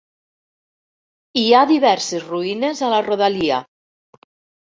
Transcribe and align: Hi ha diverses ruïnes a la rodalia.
Hi 1.41 1.45
ha 1.53 1.59
diverses 1.73 2.25
ruïnes 2.31 2.83
a 2.89 2.91
la 2.95 3.03
rodalia. 3.11 3.61